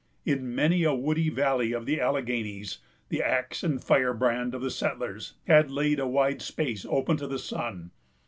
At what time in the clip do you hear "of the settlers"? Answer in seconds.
4.55-5.35